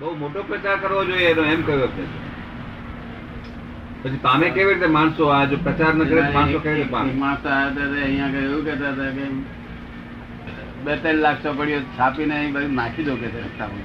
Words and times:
બહુ 0.00 0.08
મોટો 0.14 0.40
પ્રચાર 0.42 0.76
કરવો 0.78 1.02
જોઈએ 1.04 1.28
એનો 1.30 1.44
એમ 1.46 1.60
કહ્યું 1.62 1.92
છે? 1.92 2.04
પછી 4.02 4.18
પામે 4.18 4.46
કેવી 4.50 4.74
રીતે 4.74 4.88
માણસો 4.88 5.28
આ 5.28 5.44
જો 5.44 5.56
પ્રચાર 5.58 5.92
ન 5.94 6.02
કરે 6.04 6.24
માણસો 6.30 6.58
કેવી 6.58 6.74
રીતે 6.74 6.90
પામે? 6.90 7.12
માણસો 7.14 7.46
આવ્યા 7.48 7.70
હતા 7.70 7.86
તે 7.86 7.98
અહીંયા 8.00 8.32
કે 8.32 8.38
એવું 8.40 8.62
કહેતા 8.64 8.90
હતા 8.92 9.12
કે 9.12 9.24
બે 10.84 10.92
ત્રણ 10.96 11.20
લાખ 11.20 11.40
ચોપડીઓ 11.42 11.80
છાપીને 11.96 12.34
અહીં 12.34 12.52
બધું 12.52 12.74
નાખી 12.74 13.06
દો 13.06 13.14
કે 13.16 13.26
રસ્તા? 13.36 13.70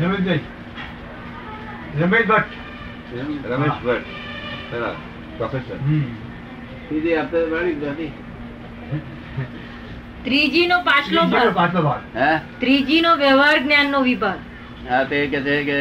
રમેશભાઈ. 0.00 0.42
રમેશ 2.00 2.26
ભટ્ટ. 2.26 2.52
રમેશ 3.46 3.78
ભટ્ટ. 3.80 4.10
પ્રોફેસર 5.38 5.76
આપતા 7.16 7.46
હતી. 10.22 10.30
ત્રીજી 10.30 10.66
નો 10.66 10.80
પાછલો 10.80 11.22
ભાગ. 11.22 11.54
પાછલો 11.54 11.82
ભાગ. 11.82 12.16
હે? 12.16 12.40
ત્રીજી 12.58 13.00
નો 13.00 13.16
વ્યવહાર 13.16 13.58
જ્ઞાન 13.58 13.90
નો 13.90 14.00
વિભાગ. 14.00 14.38
હા 14.90 15.04
તે 15.04 15.26
કે 15.26 15.40
છે 15.40 15.64
કે 15.64 15.74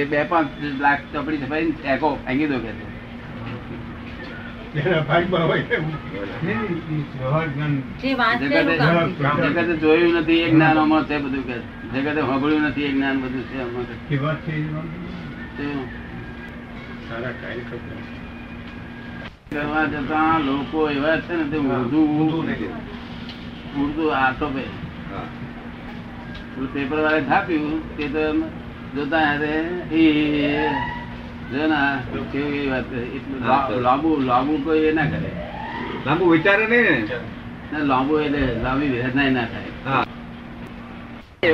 એ 0.00 0.04
બે 0.04 0.24
પાંચ 0.24 0.48
લાખ 0.80 1.00
ચોપડી 1.12 1.36
છપાઈને 1.36 1.74
એકો 1.84 2.18
ફેંકી 2.26 2.46
દો 2.46 2.58
કે 2.58 2.72
જગતે 8.40 8.76
જાય. 8.76 10.20
નથી 10.20 10.32
એ 10.32 10.50
જ્ઞાન 10.50 11.04
છે 11.04 11.18
બધું 11.18 11.46
કે. 11.46 11.54
જગતે 11.94 12.20
સાંભળ્યું 12.20 12.62
નથી 12.62 12.82
એ 12.82 12.88
જ્ઞાન 12.88 13.20
બધું 13.20 13.48
છે 13.48 13.56
કરવા 19.50 19.84
જતાં 19.84 20.40
લોકો 20.40 20.90
એવા 20.90 21.16
છે 21.16 21.36
ને 21.36 21.44
તે 21.44 21.56
ઊંધું 21.56 22.46
આટોપે 24.14 24.62
હા. 25.10 25.26
પેલું 26.54 26.68
પેપર 26.72 26.98
વાળે 26.98 27.20
છાપ્યું 27.22 27.82
તે 27.96 28.04
તો 28.08 28.22
જોતા 28.94 29.32
એ 29.92 30.04
જો 31.52 31.66
ના 31.68 31.88
કેવી 32.32 32.68
વાત 32.68 32.92
એટલું. 33.16 33.40
લાંબુ 33.82 34.10
લાંબુ 34.20 34.52
કોઈ 34.64 34.84
એ 34.84 34.92
ના 34.92 35.06
કરે. 35.06 35.30
લાંબુ 36.06 36.24
વિચારે 36.30 36.64
નહીં 36.66 36.86
ને? 37.08 37.16
ના 37.72 37.84
લાંબુ 37.84 38.12
એટલે 38.18 38.42
લાંબી 38.64 38.90
વેદના 38.94 39.30
ના 39.30 39.46
થાય. 39.46 40.04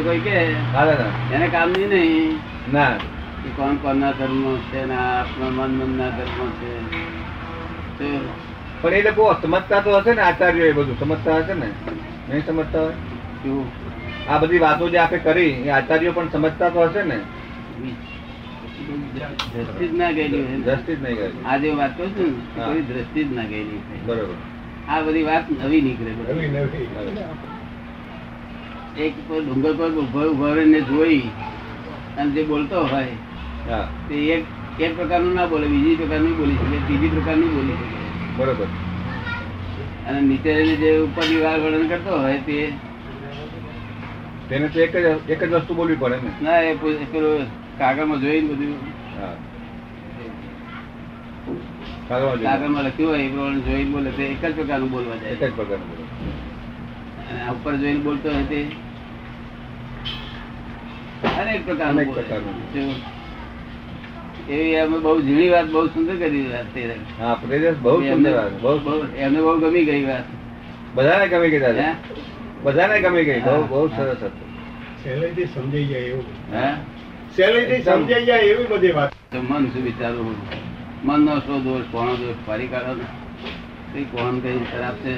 કોઈ 0.04 0.20
કે 0.20 0.34
એને 1.34 1.46
કામ 1.48 1.68
નહીં. 1.72 1.90
નહીં 1.90 2.38
ના. 2.72 2.98
કોણ 3.56 3.76
કોણ 3.76 3.96
ના 3.98 4.12
ધર્મ 4.12 4.44
છે 4.70 4.80
ને 4.86 4.96
આત્મા 4.96 5.46
આપણા 5.46 5.68
મન 5.68 5.90
ના 5.98 6.10
ધર્મ 6.10 6.50
છે. 6.58 6.70
પણ 8.84 8.94
એ 8.94 9.02
લોકો 9.02 9.24
સમજતા 9.42 9.80
તો 9.82 9.90
હશે 9.98 10.12
ને 10.14 10.22
આચાર્ય 10.22 10.64
એ 10.66 10.72
બધું. 10.72 10.96
સમજતા 10.98 11.38
હશે 11.40 11.54
ને? 11.54 11.68
નહીં 12.28 12.42
સમજતા 12.42 12.82
હોય? 12.82 12.96
આ 14.28 14.38
બધી 14.38 14.60
વાતો 14.60 14.88
જે 14.88 14.98
આપણે 14.98 15.20
કરી 15.26 15.52
એ 15.64 15.70
આચાર્યો 15.72 16.12
પણ 16.14 16.30
સમજતા 16.30 16.70
તો 16.70 16.80
હશે 16.86 17.02
ને? 17.04 17.18
દ્રષ્ટિ 19.52 19.84
જ 19.84 19.92
ના 19.94 20.12
ગયેલી 20.12 20.62
દ્રષ્ટિ 20.64 20.92
જ 20.94 21.00
નહીં 21.02 21.16
કરી 21.18 21.44
આ 21.46 21.56
જે 21.58 21.70
વાત 21.74 21.92
કહું 21.96 22.10
છું 22.16 22.32
કોઈ 22.56 22.82
દ્રષ્ટિ 22.88 23.20
જ 23.22 23.30
ના 23.34 23.46
ગયેલી 23.46 23.80
બરોબર. 24.06 24.36
આ 24.88 25.00
બધી 25.02 25.24
વાત 25.24 25.44
નવી 25.52 25.82
નીકળે 25.82 26.10
એક 28.96 29.14
કોઈ 29.28 29.42
ડુંગર 29.44 29.72
પર 29.78 29.90
ઊભો 29.94 30.20
ઊભો 30.24 30.46
રહીને 30.56 30.80
જોઈ 30.82 31.22
અને 32.18 32.30
જે 32.34 32.42
બોલતો 32.44 32.76
હોય 32.86 33.80
તે 34.08 34.14
એક 34.34 34.44
એક 34.78 34.92
પ્રકારનું 34.96 35.34
ના 35.34 35.46
બોલે 35.46 35.66
બીજી 35.66 35.96
પ્રકારનું 35.96 36.34
બોલી 36.38 36.58
શકે 36.60 36.78
ત્રીજી 36.86 37.10
પ્રકારનું 37.10 37.50
બોલી 37.50 37.76
શકે. 37.80 37.93
બરોબર. 38.38 38.66
અને 40.06 40.20
નીચે 40.20 40.52
જે 40.76 40.90
ઉપરની 40.98 41.40
વાર 41.40 41.60
વર્ણન 41.60 41.88
કરતો 41.88 42.18
હોય 42.18 42.38
તે? 42.38 42.58
તેને 44.48 44.68
તો 44.68 44.78
એક 44.80 44.92
જ 44.96 45.06
એક 45.28 45.40
જ 45.40 45.52
વસ્તુ 45.54 45.74
બોલવી 45.74 45.96
પડે 45.96 46.16
ને. 46.16 46.30
ના 46.42 46.60
એ 46.60 46.74
પેલું 47.12 47.46
કાગળમાં 47.78 48.20
જોઈને 48.20 48.48
બધું. 48.48 48.76
હા. 49.18 49.34
કાગળમાં 52.08 52.84
લખ્યું 52.84 53.10
હોય 53.10 53.24
એ 53.24 53.28
પ્રમાણે 53.28 53.60
જોઈને 53.60 53.90
બોલે 53.90 54.10
તે 54.10 54.22
એક 54.24 54.40
જ 54.42 54.52
પ્રકારનું 54.54 54.90
બોલવા 54.90 55.16
એક 55.32 55.40
જ 55.40 55.52
પ્રકારનું 55.52 55.88
બોલે. 55.88 56.04
અને 57.30 57.50
ઉપર 57.50 57.74
જોઈને 57.76 58.00
બોલતો 58.00 58.28
હોય 58.30 58.44
તે? 58.44 58.60
અનેક 61.40 61.64
પ્રકારનું 61.64 62.00
અનેક. 62.00 62.14
પ્રકારનું. 62.14 62.94
એવી 64.46 64.76
અમે 64.76 64.98
બહુ 64.98 65.12
ઝીણી 65.20 65.50
વાત 65.50 65.68
બહુ 65.68 65.82
સુંદર 65.88 66.16
કરી 66.18 66.46
વાત 66.48 66.68
હા 67.18 67.34
પ્રદેશ 67.36 67.78
બહુ 67.80 67.94
સુંદર 68.02 68.32
વાત 68.32 68.52
બહુ 68.60 68.72
બહુ- 68.80 69.08
એમને 69.16 69.40
બહુ 69.40 69.54
ગમી 69.60 69.84
ગઈ 69.84 70.04
વાત. 70.04 70.26
બધાને 70.94 71.26
ગમી 71.28 71.50
ગઈ 71.50 71.60
દાદા. 71.60 71.92
બધાને 72.64 73.00
ગમી 73.00 73.24
ગઈ 73.24 73.40
બહુ 73.42 73.56
બહુ 73.68 73.80
સરસ 73.90 74.22
હતું 74.22 74.50
સહેલાઈથી 74.98 75.46
સમજાઈ 75.48 75.86
જાય 75.86 76.06
એવું. 76.08 76.26
હે? 76.52 76.66
સહેલાઈથી 77.36 77.82
સમજાઈ 77.84 78.26
જાય 78.26 78.44
એવી 78.48 78.68
બધી 78.68 78.92
વાત. 78.92 79.12
તો 79.30 79.42
મન 79.42 79.64
શું 79.68 79.82
વિચારવું 79.84 80.36
મન 81.04 81.20
નો 81.22 81.34
શો 81.40 81.54
દોષ 81.60 81.86
કોનો 81.90 82.14
દોષ? 82.16 82.38
ફરી 82.46 82.68
કાઢો 82.68 82.94
ને. 82.94 83.06
કોણ 84.12 84.36
કઈ 84.40 84.64
ખરાબ 84.70 84.96
છે 84.98 85.12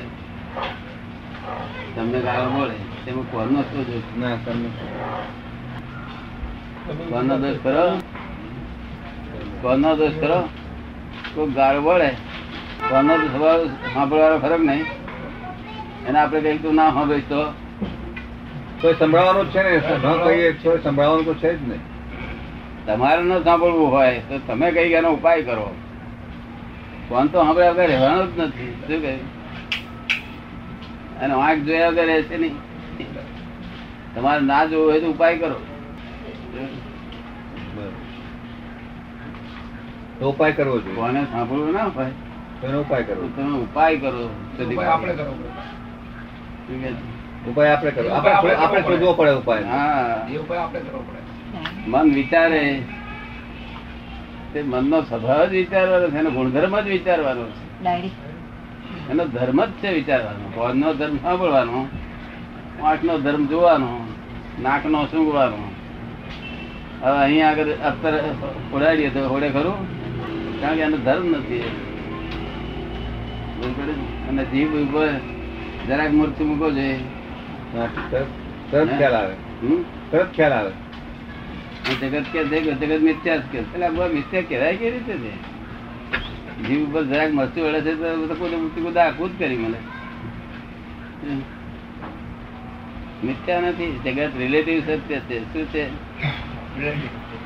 તમને 1.95 2.19
ગાળો 2.23 2.49
મળે. 2.51 2.77
તેમાં 3.05 3.27
કોણનો 3.31 3.61
શું 3.65 3.83
દોષ? 3.85 4.07
ના 4.17 4.37
તમને. 4.45 4.71
કોનો 7.09 7.35
દોષ 7.39 7.59
કરો 7.61 7.85
કોનો 9.67 9.97
દોષ 9.97 10.13
કરો. 10.21 10.49
કોઈ 11.35 11.51
ગાળ 11.51 11.77
વળે. 11.77 12.09
તો 12.09 13.01
સ્વભાવ 13.33 13.67
સાંભળવાનો 13.67 14.39
ફરક 14.39 14.61
નહીં. 14.61 14.85
એને 16.09 16.19
આપણે 16.19 16.41
કહીએ 16.41 16.59
તું 16.59 16.75
ના 16.75 16.91
સાંભળીશ 16.91 17.29
તો. 17.29 17.41
કોઈ 18.81 18.95
સંભળાવવાનું 18.95 19.53
જ 19.53 19.55
છે 19.55 19.63
ને. 19.63 19.77
ન 20.09 20.25
કહીએ 20.25 20.53
તો 20.53 20.79
સંભળાવવાનું 20.85 21.25
તો 21.25 21.35
છે 21.35 21.51
જ 21.59 21.69
નહીં 21.69 21.83
તમારે 22.87 23.23
ન 23.23 23.43
સાંભળવું 23.43 23.91
હોય 23.91 24.19
તો 24.19 24.39
તમે 24.47 24.71
કઈ 24.71 24.93
એનો 24.93 25.09
ઉપાય 25.09 25.43
કરો. 25.43 25.75
ફોન 27.09 27.27
તો 27.27 27.45
સાંભળ્યા 27.45 27.71
વગર 27.71 27.87
રહેવાનું 27.87 28.37
જ 28.37 28.41
નથી. 28.41 28.73
શું 28.87 29.03
કહ્યું 29.03 29.25
અને 31.21 31.35
આંખ 31.35 31.59
જોયા 31.59 31.89
વગર 31.89 32.07
રહેશે 32.07 32.37
નહીં. 32.37 32.57
તમારે 34.15 34.41
ના 34.41 34.65
જોવું 34.67 34.91
હોય 34.91 35.01
તો 35.01 35.07
ઉપાય 35.07 35.39
કરો. 35.39 35.59
તો 40.19 40.31
ઉપાય 40.31 40.53
કરવો 40.53 40.79
જોઈએ. 40.79 40.95
કોને 40.97 41.25
સાંભળવું 41.25 41.73
ના 41.73 41.89
ભાઈ 41.89 42.11
તેનો 42.63 42.81
ઉપાય 42.81 43.03
કરો 43.03 43.29
તમે 43.37 43.59
ઉપાય 43.59 43.97
કરો. 43.97 44.31
આપણે 44.91 45.15
કરવો? 45.15 45.35
ઉપાય 47.51 47.69
આપણે 47.69 47.91
કરો 47.91 48.09
આપણે 48.09 48.55
આપણે 48.55 48.81
શોધવો 48.83 49.13
પડે 49.13 49.31
ઉપાય. 49.31 49.63
હા. 49.63 50.27
એ 50.33 50.37
ઉપાય 50.37 50.59
આપણે 50.59 50.81
કરવો 50.81 50.99
પડે. 50.99 51.91
મન 51.91 52.15
વિચારે. 52.15 52.83
તે 54.53 54.63
મનનો 54.63 55.03
સ્વભાવ 55.03 55.45
જ 55.45 55.51
વિચારવાનો 55.51 56.11
છે 56.11 56.19
એનો 56.19 56.31
ગુણધર્મ 56.31 56.81
જ 56.81 56.89
વિચારવાનો 56.89 57.45
છે. 57.45 57.83
એનો 59.11 59.25
ધર્મ 59.25 59.65
જ 59.65 59.69
છે 59.83 59.95
વિચારવાનો. 59.95 60.51
કોણનો 60.55 60.95
ધર્મ 60.95 61.17
સાંભળવાનો 61.17 61.89
આંખનો 62.85 63.19
ધર્મ 63.19 63.47
જોવાનો 63.47 64.07
નાકનો 64.63 65.07
સૂંઘવાનો 65.07 65.57
હવે 67.03 67.19
અહીંયા 67.19 67.51
આગળ 67.51 67.71
અત્યારે 67.71 68.21
ઉડાડીએ 68.75 69.11
તો 69.11 69.29
હોડે 69.29 69.51
ખરું? 69.51 69.96
કારણ 70.61 70.75
કે 70.75 70.81
એનો 70.81 70.97
ધર્મ 70.97 71.29
નથી. 71.29 71.61
અને 74.29 74.45
જીભ 74.45 74.69
ઉપર 74.69 75.09
જરાક 75.89 76.11
મૂર્તિ 76.11 76.45
મૂકો 76.45 76.71
છે. 76.71 76.97
તરત 78.71 78.89
ખ્યાલ 78.99 79.15
આવે. 79.15 79.35
તરત 80.11 80.35
ખ્યાલ 80.35 80.53
આવે. 80.53 80.73
જગત 82.01 82.25
કે 82.33 82.45
જગત 82.45 83.01
મિથ્યા 83.01 83.37
જ 83.37 83.43
કે. 83.53 83.59
એટલે 83.59 83.89
મિથ્યા 83.89 84.43
કહેવાય 84.43 84.77
કે 84.77 84.91
રીતે 84.91 85.13
છે? 85.13 85.35
જીવ 86.69 86.85
ઉપર 86.85 87.05
જરાક 87.05 87.31
મસ્તી 87.33 87.61
વળે 87.61 87.81
છે 87.81 87.95
તો 87.95 88.17
બધા 88.17 88.35
કોઈ 88.35 88.51
મૂર્તિ 88.51 88.81
બધા 88.81 89.05
આખું 89.07 89.37
જ 89.37 89.39
કરી 89.39 89.57
મને. 89.57 89.79
મિથ્યા 93.25 93.61
નથી. 93.61 94.01
જગત 94.05 94.31
રિલેટિવ 94.39 94.81
સત્ય 94.81 95.19
છે. 95.19 95.53
શું 95.53 95.65
છે? 95.67 95.85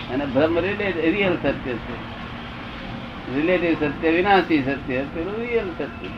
અને 0.09 0.27
બ્રહ્મ 0.27 0.59
રિયલ 0.59 1.35
સત્ય 1.35 1.73
છે. 1.73 2.20
રિલેટિવ 3.35 3.75
સત્ય, 3.81 4.11
વિનાશી 4.11 4.63
સત્ય 4.63 5.01
પેલું 5.15 5.37
રિયલ 5.41 5.69
સત્ય 5.79 6.09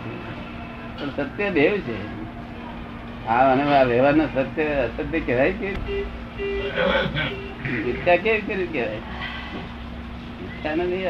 પણ 0.99 1.11
સત્ય 1.17 1.47
દેવ 1.50 1.75
છે. 1.87 1.99
આ 3.26 3.53
અને 3.53 3.62
આ 3.62 3.85
વ્યવહારના 3.85 4.29
સત્ય, 4.35 4.64
અસત્ય 4.85 5.20
કહેવાય 5.20 5.53
કે 5.53 5.69
ઈચ્છા 7.88 8.17
કેવી 8.17 8.44
કરી 8.47 8.67
કહેવાય? 8.67 9.00
ઈચ્છા 10.43 10.75
નથી 10.76 11.05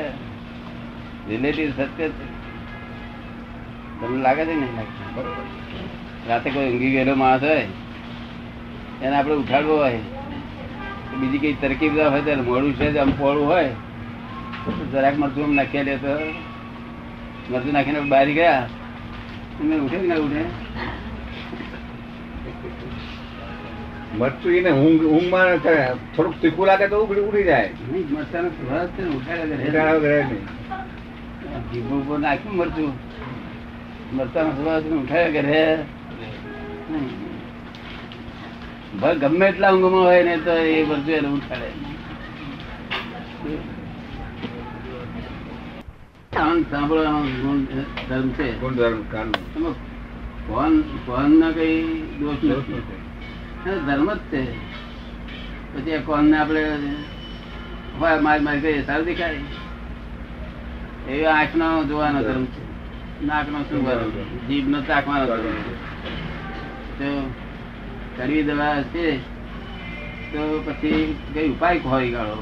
રિલેટિવ 1.29 1.71
સત્ય 1.71 2.07
તમને 4.01 4.19
લાગે 4.23 4.45
છે 4.45 4.55
ને? 4.55 4.69
રાતે 6.29 6.49
કોઈ 6.51 6.67
ઊંઘી 6.67 6.91
ગયેલો 6.91 7.15
માણસ 7.15 7.43
હોય, 7.43 7.67
એને 9.03 9.15
આપણે 9.17 9.35
ઉઠાડવો 9.35 9.75
હોય 9.77 10.01
બીજી 11.21 11.39
કઈ 11.39 11.57
તરકીબ 11.63 11.95
હોય 11.99 12.21
ત્યારે 12.21 12.43
મોડું 12.43 12.73
છે 12.75 12.87
આમ 12.99 13.11
પોળું 13.19 13.47
હોય. 13.47 13.73
જરાક 14.93 15.17
મરચું 15.19 15.55
નાખ્યા 15.55 15.57
નાખી 15.59 15.85
દે 15.85 15.95
તો 15.97 16.13
મરચું 17.51 17.73
નાખીને 17.73 18.01
બહાર 18.13 18.29
ગયા. 18.39 18.63
એમને 19.61 19.77
ઉઠે 19.85 19.99
ને 20.11 20.17
ઉઠે? 20.27 20.43
મરચું 24.19 24.53
એને 24.59 24.71
ઊંઘ 24.71 25.05
ઊંઘમાં 25.15 25.53
થોડુંક 26.15 26.37
તીખું 26.43 26.67
લાગે 26.67 26.87
તો 26.89 26.97
ઉગડી 27.05 27.25
ઉડી 27.29 27.43
જાય. 27.43 27.69
મરચાનો 28.15 28.49
મરચાંનો 28.49 28.89
છે 28.95 29.03
ઉઠાડ્યા 29.17 29.95
વગર 29.95 30.23
જીભ 31.73 31.93
ઉપર 31.93 32.19
નાખ્યું 32.19 32.57
મરચું. 32.57 32.93
મરચાંનો 34.17 34.51
ને, 34.81 34.97
ઉઠાડ્યા 35.03 35.37
કરે. 35.37 35.63
ભલે 39.01 39.15
ગમે 39.23 39.47
એટલા 39.47 39.73
ઊંઘમાં 39.75 40.05
હોય 40.05 40.23
ને 40.23 40.35
તો 40.47 40.53
એ 40.53 40.85
મરચું 40.85 41.15
એને 41.21 41.29
ઉઠાડે 41.29 41.69
કાન 46.33 46.65
સાંભળવાનો 46.71 47.21
ગુણ 47.43 47.61
ધર્મ 48.09 48.29
છે. 48.33 48.47
ગુણધર્મ 48.53 49.01
કાનનું. 49.11 49.75
ફોન 50.47 50.73
ફોન 51.07 51.39
ના 51.39 51.53
કઈ 51.53 51.77
દોષ 52.21 52.41
નથી. 52.43 53.01
ધર્મ 53.87 54.09
જ 54.11 54.19
છે. 54.31 54.43
પછી 55.73 55.95
આ 55.95 56.01
કોણ 56.01 56.25
ને 56.25 56.39
આપણે 56.39 56.63
હોય 57.99 58.21
મારી 58.21 58.45
મારી 58.45 58.61
કહીએ 58.61 58.85
સારું 58.85 59.07
દેખાય. 59.07 59.41
એવી 61.09 61.27
આંખ 61.27 61.55
નો 61.55 61.69
જોવાનો 61.85 62.21
ધર્મ. 62.23 62.45
છે. 62.47 62.63
નાક 63.27 63.47
નો 63.49 63.59
શું 63.69 63.83
જીભ 64.49 64.69
નો 64.69 64.79
ચાખવાનો 64.81 65.25
ધર્મ 65.27 65.59
છે. 65.63 65.75
તો 66.99 67.09
કડવી 68.17 68.43
દવા 68.43 68.83
છે 68.93 69.07
તો 70.33 70.43
પછી 70.67 71.01
કઈ 71.35 71.49
ઉપાય 71.49 71.79
હોય 71.81 72.11
કાઢો 72.11 72.37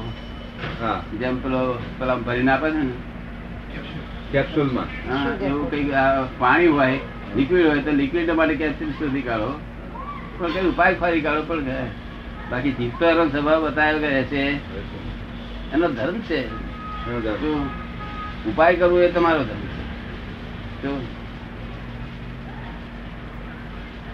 હા. 0.81 0.99
જેમ 1.19 1.35
પેલો 1.39 1.61
પેલા 1.99 2.15
ભરીને 2.17 2.51
આપે 2.51 2.69
છે 2.71 2.77
ને 2.79 2.95
કેપ્સ્યુલમાં. 4.31 4.87
હા, 5.09 5.45
એવું 5.45 5.65
કઈ 5.71 5.85
પાણી 6.39 6.67
હોય 6.67 6.99
લિક્વિડ 7.35 7.65
હોય 7.67 7.81
તો 7.81 7.91
લિક્વિડ 7.91 8.31
માટે 8.31 8.55
કેપ્સ્યુલ 8.55 8.91
શોધી 8.91 9.21
કાઢો. 9.21 9.51
પણ 10.37 10.51
કઈ 10.51 10.67
ઉપાય 10.67 10.95
ખોરી 10.95 11.21
કાઢો 11.21 11.43
પણ 11.43 11.59
બાકી 12.51 12.71
જીવતો 12.71 13.05
એનો 13.05 13.23
સ્વભાવ 13.29 13.59
બતાવ્યો 13.65 13.99
કે 13.99 14.09
રહેશે 14.09 14.41
એનો 15.73 15.87
ધર્મ 15.89 16.17
છે. 16.19 16.41
ઉપાય 18.49 18.73
કરવો 18.75 18.97
એ 18.99 19.11
તમારો 19.11 19.43
ધર્મ 19.43 19.65
છે. 19.73 19.81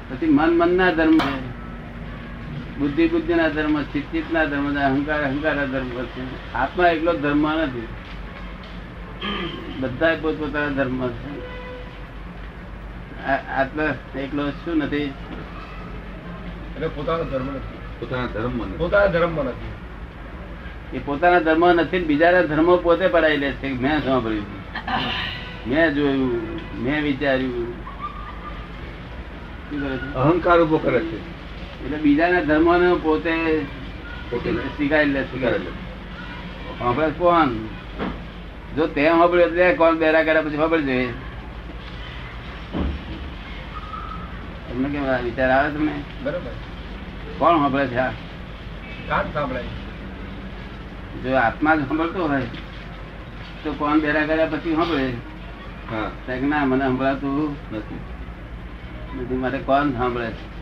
પછી 0.10 0.30
મન 0.30 0.52
મન 0.58 0.72
ના 0.78 0.92
ધર્મ 0.92 1.18
છે. 1.18 1.36
બુદ્ધિ 2.80 3.04
બુદ્ધિ 3.08 3.34
ના 3.34 3.50
ધર્મ 3.50 3.76
ચિત્ત 3.94 4.08
ચિત્ત 4.12 4.34
ના 4.34 4.46
ધર્મ 4.46 4.66
છે 4.76 4.82
અહંકાર 4.90 5.20
અહંકાર 5.24 5.54
ના 5.56 5.66
ધર્મ 5.66 5.90
છે. 6.14 6.24
આત્મા 6.54 6.88
એકલો 6.88 7.14
ધર્મ 7.14 7.46
નથી. 7.54 7.88
બધા 9.80 10.16
પોતપોતાના 10.22 10.68
ધર્મ 10.68 11.10
છે 11.10 11.48
એકલો 14.20 14.50
શું 14.50 14.78
નથી? 14.78 14.98
એટલે 14.98 16.88
પોતાનો 16.88 17.24
ધર્મ 17.24 17.46
નથી. 17.46 17.78
પોતાના 18.00 18.26
ધર્મમાં 18.26 18.78
પોતાના 18.78 19.08
ધર્મમાં 19.08 19.46
નથી. 19.46 20.98
એ 20.98 21.02
પોતાના 21.06 21.40
ધર્મ 21.40 21.72
નથી 21.72 22.00
બીજાના 22.00 22.42
ધર્મ 22.42 22.78
પોતે 22.78 23.08
પડાવી 23.08 23.38
લે 23.38 23.52
છે. 23.52 23.74
મેં 23.74 24.04
સાંભળ્યું. 24.04 24.46
મેં 25.68 25.94
જોયું. 25.94 26.60
મેં 26.84 27.04
વિચાર્યું. 27.04 27.74
શું 29.70 29.82
કરે 29.82 29.98
છે? 29.98 30.14
અહંકાર 30.14 30.62
ઊભો 30.62 30.78
કરે 30.78 31.00
છે. 31.00 31.38
એટલે 31.86 31.98
બીજાના 31.98 32.42
ધર્મોને 32.42 32.96
પોતે 33.04 33.66
પોતે 34.30 34.54
સ્વીકારી 34.54 35.06
લે 35.06 35.24
સ્વીકારે 35.24 37.10
કોણ? 37.10 37.50
જો 38.78 38.88
તે 38.88 39.08
સાંભળ્યું 39.08 39.50
એટલે 39.50 39.74
કોણ 39.74 39.98
બેરા 39.98 40.24
કર્યા 40.24 40.42
પછી 40.42 40.58
સાંભળી 40.58 40.84
જોઈએ 40.84 41.14
તમને 44.70 44.90
કેમ 44.90 45.04
વિચાર 45.24 45.52
આવે 45.52 45.70
તમને? 45.74 45.92
બરોબર. 46.24 46.52
કોણ 47.38 47.58
સાંભળે 47.58 47.88
છે 47.88 49.78
જો 51.24 51.36
આત્મા 51.36 51.76
જ 51.76 51.80
સાંભળતો 51.80 52.28
હોય 52.28 52.42
તો 53.64 53.74
કોણ 53.74 54.00
બેરા 54.00 54.26
કર્યા 54.26 54.46
પછી 54.46 54.76
સાંભળે? 54.76 55.08
હા. 55.92 56.12
ના 56.48 56.66
મને 56.66 56.86
સંભળાતું 56.86 57.56
નથી. 57.72 58.00
બધું 59.18 59.40
માટે 59.40 59.58
કોણ 59.58 59.92
સાંભળે? 59.92 60.28
છે 60.28 60.58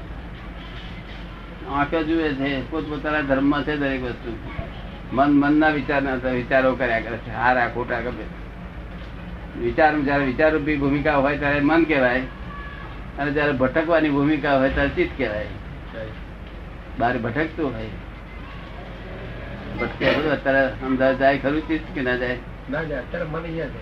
આંખે 1.70 2.04
જુએ 2.04 2.34
છે 2.34 2.72
પોતપોતાના 2.72 3.22
ધર્મમાં 3.22 3.64
છે 3.64 3.78
દરેક 3.78 4.04
વસ્તુ. 4.04 4.38
મન 5.12 5.32
મનના 5.32 5.70
વિચાર 5.70 6.30
વિચારો 6.30 6.76
કર્યા 6.76 7.00
કરે 7.00 7.18
છે. 7.18 7.34
હારા 7.34 7.68
ખોટા 7.68 8.00
ગમે. 8.00 8.24
વિચાર 9.60 10.00
જયારે 10.00 10.26
વિચારરૂપી 10.26 10.76
ભૂમિકા 10.76 11.16
હોય 11.16 11.38
ત્યારે 11.38 11.60
મન 11.60 11.84
કહેવાય. 11.84 12.22
અને 13.20 13.32
જયારે 13.32 13.52
ભટકવાની 13.52 14.10
ભૂમિકા 14.10 14.58
હોય 14.58 14.70
ત્યારે 14.70 14.90
ચિત્ત 14.90 15.12
કહેવાય. 15.18 15.46
બહાર 17.00 17.18
ભટકતું 17.18 17.74
હોય. 17.74 17.86
ભટકે 19.80 20.12
બધું 20.12 20.32
અત્યારે 20.32 20.68
અમદાવાદ 20.68 21.18
જાય 21.18 21.38
ખરું 21.38 21.68
ચિત્ત 21.68 21.96
કે 21.96 22.02
ના 22.02 22.16
જાય? 22.16 22.38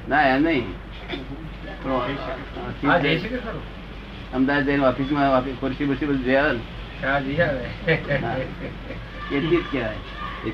ના 0.09 0.21
જાય 0.21 0.35
એમ 0.35 0.43
નહીં. 0.43 0.73
અમદાવાદ 4.33 4.65
જઈને 4.65 4.85
ઓફિસમાં 4.85 5.37
ઓફિસ 5.37 5.55
ખુરશી 5.59 5.85
બુરશી 5.85 6.05
બધું 6.05 6.39
આવે. 6.39 6.57
ને 6.57 6.63
એ 9.35 9.41
ચિત્ત 9.41 9.71
કહેવાય. 9.71 9.95
એ. 10.49 10.53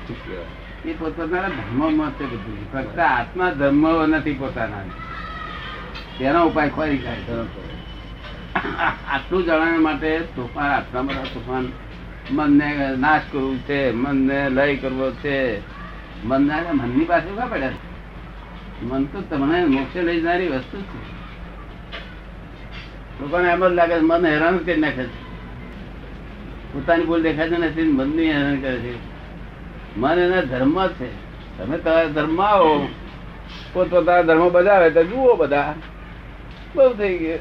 એ 0.88 0.94
ધર્મમાં 0.94 2.10
છે 2.10 2.24
બધું 2.26 2.72
ફક્ત 2.72 2.98
આત્મા 2.98 3.50
ધર્મ 3.50 4.06
નથી 4.06 4.32
પોતાના. 4.32 4.76
તેનો 6.18 6.44
ઉપાય 6.46 6.68
ખોરી 6.68 6.98
જાય 6.98 7.16
આટલું 9.08 9.44
જણાવવા 9.44 9.80
માટે 9.80 10.20
તોફાન 10.20 11.06
બધા 11.06 11.22
તોફાન. 11.22 11.68
મનને 12.30 12.96
નાશ 12.98 13.20
કરવું 13.32 13.58
છે 13.58 13.92
મનને 13.92 14.50
લય 14.50 14.76
કરવો 14.76 15.10
છે. 15.10 15.60
મનને 16.24 16.72
મનની 16.72 17.04
પાસે 17.04 17.30
ઊભા 17.30 17.46
પડ્યા 17.46 17.70
છે. 17.70 17.90
મન 18.84 19.04
તો 19.04 19.20
તમને 19.20 19.64
મોક્ષે 19.64 20.02
લઈ 20.02 20.20
જનારી 20.20 20.48
વસ્તુ 20.48 20.80
છે. 20.80 21.20
લોકોને 23.22 23.50
એમ 23.50 23.68
જ 23.68 23.72
લાગે 23.72 23.94
છે 23.94 24.00
મન 24.00 24.26
હેરાન 24.26 24.58
કરી 24.58 24.80
નાખે 24.80 25.02
છે. 25.02 25.30
પોતાની 26.72 27.04
ભૂલ 27.04 27.22
દેખાતી 27.22 27.56
નથી 27.56 27.82
ને 27.82 27.92
મનની 27.92 28.32
હેરાન 28.32 28.60
કરે 28.60 28.76
છે. 28.76 29.19
મન 29.96 30.18
એના 30.18 30.40
ધર્મ 30.40 30.88
છે. 30.88 31.30
તમે 31.58 31.78
તમારા 31.78 32.04
ધર્મ 32.04 32.42
આવો. 32.42 32.88
પોતપોતાના 33.72 34.22
ધર્મ 34.22 34.48
બજાવે 34.48 34.90
તો 34.90 35.04
જુઓ 35.04 35.34
બધા. 35.34 35.74
બહુ 36.74 36.94
થઈ 36.94 37.18
ગયું. 37.18 37.38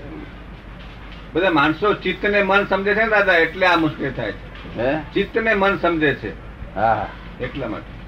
બધા 1.33 1.49
માણસો 1.49 1.93
ચિત્ત 1.93 2.25
ને 2.25 2.43
મન 2.43 2.65
સમજે 2.65 2.95
છે 2.95 3.03
ને 3.03 3.09
દાદા 3.09 3.33
એટલે 3.33 3.65
આ 3.65 3.75
મુશ્કેલ 3.75 4.11
થાય 4.11 4.31
છે. 4.31 5.13
ચિત્ત 5.13 5.37
ને 5.37 5.53
મન 5.53 5.77
સમજે 5.77 6.13
છે. 6.13 6.29
હા 6.75 7.07
એટલા 7.41 7.67
માટે. 7.67 7.99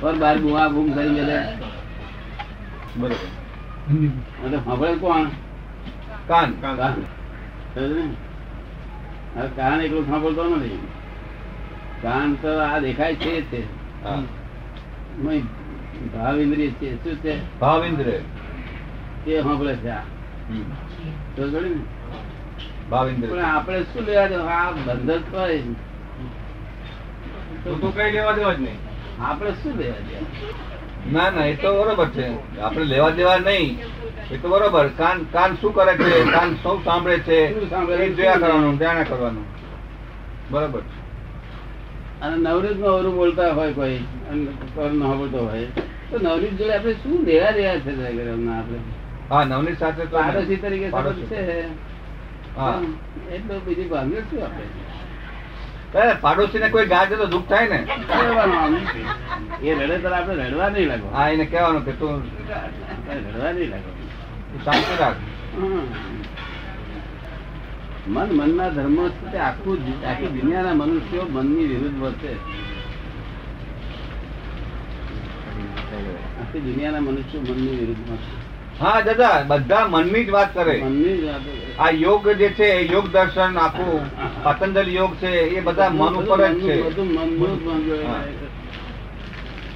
પર 0.00 0.14
બાર 0.14 0.38
ગુવા 0.38 0.66
ગુમ 0.66 0.92
કરી 0.92 1.14
ગયા 1.14 1.52
બરોબર. 2.96 4.46
એટલે 4.46 4.58
સાંભળે 4.58 4.94
કોણ? 4.94 5.24
કાન. 6.28 6.52
કાન. 6.60 6.76
કાન. 9.56 9.80
એકલું 9.80 10.06
સાંભળતો 10.06 10.44
નથી. 10.44 10.88
કાન 12.02 12.34
તો 12.34 12.50
આ 12.60 12.78
દેખાય 12.78 13.14
છે 13.14 13.50
તે. 13.50 13.60
ભાવ 16.16 16.40
ઇન્દ્રિય 16.40 16.70
છે 16.70 16.88
શું 17.04 17.16
છે? 17.16 17.34
ભાવ 17.58 17.86
ઇન્દ્રિય. 17.86 18.18
તે 19.24 19.42
સાંભળે 19.42 19.74
છે 19.76 19.94
તો 21.36 21.48
જોડે 21.50 21.70
ભાવ 22.90 23.08
ઇન્દ્રિય. 23.08 23.32
પણ 23.32 23.44
આપણે 23.44 23.82
શું 23.82 24.02
લેવા 24.02 24.26
દેવા? 24.26 24.44
આ 24.44 24.70
બંધન 24.70 25.20
તો 25.30 25.38
હોય. 25.38 25.58
તો 27.64 27.74
તો 27.74 27.88
કઈ 27.96 28.10
લેવા 28.12 28.32
દેવા 28.32 28.52
જ 28.52 28.60
નહીં. 28.60 28.78
આપણે 29.24 29.50
શું 29.50 29.74
લેવા 29.78 30.00
દેવા? 30.08 31.12
ના 31.12 31.30
ના 31.30 31.44
એ 31.46 31.54
તો 31.54 31.68
બરોબર 31.78 32.08
છે. 32.08 32.26
આપણે 32.60 32.84
લેવા 32.84 33.10
દેવા 33.10 33.36
નહીં. 33.38 33.78
એ 34.30 34.36
તો 34.36 34.48
બરોબર. 34.48 34.88
કાન 34.88 35.24
કાન 35.32 35.50
શું 35.60 35.74
કરે 35.74 35.94
છે? 35.94 36.24
કાન 36.30 36.54
શું 36.54 36.84
સાંભળે 36.84 37.18
છે? 37.18 37.38
જોયા 38.16 38.34
કરવાનું 38.34 38.78
ધ્યાન 38.78 39.04
કરવાનું. 39.04 39.44
બરોબર 40.50 40.82
અને 42.22 42.36
નવરીત 42.36 42.82
અવરું 42.82 43.14
બોલતા 43.16 43.52
હોય 43.52 43.72
કોઈ 43.72 43.98
ન 44.34 45.16
બોલતો 45.16 45.38
હોય. 45.46 45.64
તો 46.10 46.18
નવરીત 46.18 46.58
જોડે 46.58 46.74
આપણે 46.74 46.92
શું 46.92 47.24
લેવા 47.24 47.50
દેવા 47.50 47.78
છે 47.78 47.90
આપણે? 48.50 48.78
હા 49.30 49.44
નવનીત 49.44 49.78
સાથે 49.78 50.04
તો 50.04 50.18
પાડોશી 50.18 50.56
તરીકે 50.56 50.90
સંબંધ 50.90 51.26
છે. 51.26 51.64
હા. 52.56 52.80
એટલો 53.32 53.58
બીજી 53.58 53.88
ભાંગે 53.88 54.20
શું 54.20 54.44
આપણે? 54.44 56.14
પાડોશી 56.20 56.58
ને 56.58 56.68
કોઈ 56.68 56.86
ગાજે 56.86 57.16
તો 57.16 57.26
દુઃખ 57.26 57.48
થાય 57.48 57.68
ને? 57.68 57.78
એ 59.62 59.74
રડે 59.74 59.98
ત્યારે 59.98 60.16
આપણે 60.16 60.48
રડવા 60.48 60.68
નહીં 60.68 60.88
લાગો. 60.88 61.08
હા 61.14 61.28
એને 61.28 61.44
કહેવાનું 61.44 61.84
કે 61.84 61.92
તું 61.92 62.22
રડવા 63.28 63.52
નહીં 63.52 63.70
લાગો. 63.70 63.90
શાંતિ 64.64 64.94
રાખ. 65.00 65.16
મન 68.06 68.28
મનના 68.32 68.70
ધર્મો 68.70 69.08
છે 69.08 69.30
તે 69.32 69.38
આખું 69.38 69.78
આખી 70.04 70.28
દુનિયાના 70.28 70.74
મનુષ્યો 70.74 71.26
મનની 71.28 71.66
વિરુદ્ધ 71.66 71.98
વર્તે. 72.00 72.30
આખી 76.40 76.60
દુનિયાના 76.60 77.00
મનુષ્યો 77.00 77.42
મનની 77.42 77.76
વિરુદ્ધ. 77.80 78.18
હા 78.80 79.00
દાદા 79.00 79.42
બધા 79.42 79.88
મનની 79.88 80.24
જ 80.24 80.30
વાત 80.30 80.54
કરે. 80.54 80.82
મનની 80.82 81.16
જ 81.16 81.24
વાત 81.24 81.42
આ 81.78 81.90
યોગ 81.90 82.28
જે 82.28 82.48
છે 82.50 82.68
યોગ 82.84 83.06
દર્શન 83.12 83.58
આખું 83.58 84.02
પતંજલ 84.44 84.88
યોગ 84.88 85.12
છે 85.14 85.30
એ 85.50 85.60
બધા 85.60 85.90
મન 85.90 86.14
ઉપર 86.14 86.40
જ 86.40 86.60
છે. 86.60 86.76
બધું 86.82 87.06
મનનું 87.06 87.86
જ. 87.86 87.90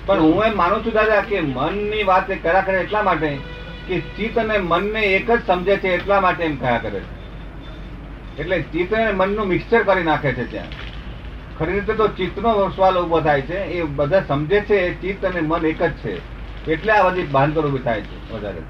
પણ 0.08 0.20
હું 0.20 0.44
એમ 0.44 0.56
માનું 0.56 0.84
છું 0.84 0.92
દાદા 0.92 1.20
કે 1.22 1.40
મનની 1.40 2.02
વાત 2.02 2.26
કર્યા 2.26 2.60
કરે 2.60 2.78
એટલા 2.80 3.02
માટે 3.02 3.30
કે 3.88 4.00
ચિત્ત 4.16 4.38
અને 4.38 4.58
મનને 4.58 5.00
એક 5.00 5.30
જ 5.30 5.40
સમજે 5.46 5.76
છે 5.76 5.88
એટલા 5.88 6.20
માટે 6.20 6.44
એમ 6.44 6.56
કયા 6.56 6.78
કરે 6.78 7.00
છે. 7.00 7.23
એટલે 8.38 8.62
ચિત્ત 8.62 8.92
અને 8.94 9.12
મનનું 9.12 9.46
મિક્સચર 9.46 9.82
કરી 9.82 10.02
નાખે 10.02 10.32
છે 10.32 10.50
ત્યાં. 10.50 10.66
ખરી 11.58 11.72
રીતે 11.72 11.94
તો 11.94 12.08
ચિત્તનો 12.08 12.70
સવાલ 12.76 12.96
ઊભો 12.98 13.20
થાય 13.20 13.40
છે 13.40 13.54
એ 13.54 13.82
બધા 13.82 14.22
સમજે 14.28 14.60
છે 14.60 14.74
એ 14.74 14.94
ચિત્ત 14.94 15.24
અને 15.24 15.40
મન 15.40 15.66
એક 15.66 15.82
જ 15.82 15.92
છે. 16.04 16.20
એટલે 16.66 16.92
આ 16.92 17.10
બધી 17.10 17.22
ભાનગર 17.22 17.66
ઊભી 17.66 17.78
થાય 17.78 18.00
છે 18.00 18.34
વધારે. 18.34 18.62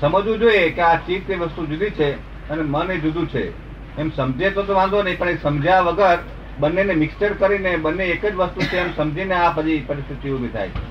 સમજવું 0.00 0.38
જોઈએ 0.38 0.70
કે 0.70 0.80
આ 0.80 0.96
ચિત્ત 0.96 1.30
એ 1.30 1.34
વસ્તુ 1.34 1.66
જુદી 1.66 1.90
છે 1.90 2.12
અને 2.48 2.62
મન 2.62 2.90
એ 2.90 2.98
જુદું 2.98 3.28
છે. 3.28 3.52
એમ 3.96 4.10
સમજે 4.10 4.50
તો 4.50 4.62
તો 4.62 4.74
વાંધો 4.74 5.02
નહીં 5.02 5.18
પણ 5.18 5.28
એ 5.28 5.36
સમજ્યા 5.42 5.80
વગર 5.80 6.18
બંનેને 6.58 6.94
મિક્સચર 6.94 7.32
કરીને 7.32 7.76
બંને 7.76 8.04
એક 8.04 8.26
જ 8.26 8.34
વસ્તુ 8.34 8.60
છે 8.60 8.76
એમ 8.76 8.92
સમજીને 8.96 9.34
આ 9.34 9.50
બધી 9.50 9.80
પરિસ્થિતિ 9.80 10.30
ઊભી 10.30 10.48
થાય 10.48 10.68
છે. 10.68 10.82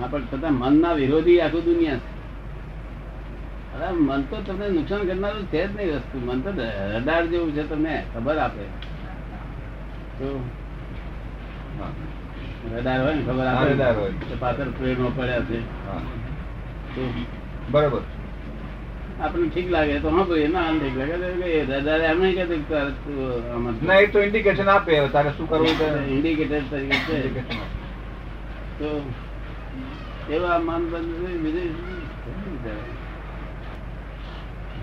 હા 0.00 0.06
પણ 0.06 0.22
છતાં 0.24 0.52
મનના 0.52 0.92
વિરોધી 0.92 1.40
આખું 1.40 1.64
દુનિયા 1.64 1.94
છે 1.94 2.19
મન 3.80 4.22
તો 4.30 4.36
તમને 4.36 4.68
નુકસાન 4.68 5.06
કરનારું 5.06 5.46
છે 5.48 5.60
જ 5.66 5.70
નહીં 5.76 5.96
વસ્તુ. 5.96 6.16
મન 6.18 6.40
તો 6.40 6.50
રડાર 6.96 7.22
જેવું 7.26 7.52
છે 7.54 7.62
તમને 7.62 7.94
ખબર 8.14 8.38
આપે. 8.38 8.64
તો 10.18 10.28
રડાર 12.76 13.00
હોય 13.00 13.14
ને 13.14 13.22
ખબર 13.22 13.46
આપે. 13.46 13.72
રડાર 13.72 13.94
હોય. 13.94 14.12
પાછળ 14.40 14.70
ટ્રેનમાં 14.70 15.16
પડ્યા 15.16 15.44
છે. 15.44 15.58
તો 16.94 17.02
બરોબર. 17.68 18.02
આપણને 19.20 19.48
ઠીક 19.48 19.70
લાગે. 19.70 19.94
તો 20.00 20.08
હા 20.10 20.24
ભાઈ 20.24 20.48
ના 20.48 20.68
ઠીક 20.72 20.96
લાગે 20.96 21.14
રડાર 21.64 22.00
એમ 22.00 22.20
નહીં 22.20 22.36
કે 22.36 22.44
ના 23.86 23.98
એ 23.98 24.06
તો 24.06 24.18
ઇન્ડિકેશન 24.20 24.68
આપે. 24.68 24.94
તારે 25.08 25.30
શું 25.32 25.48
કરવું 25.48 26.08
ઇન્ડિકેટર 26.08 26.62
તરીકે 26.70 26.98
છે. 27.06 27.44
તો 28.78 28.88
એવા 30.30 30.58
મન 30.58 30.82
બંધ 30.90 31.42
બીજું 31.42 31.72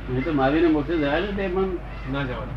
શું 0.08 0.24
તો 0.24 0.32
નહીં 0.32 0.62
ને 0.64 0.70
મોક્ષે 0.70 0.94
જવાય 0.98 1.20
ને 1.20 1.32
તે 1.34 1.48
મન 1.48 1.70
ના 2.12 2.24
જવાનું 2.24 2.56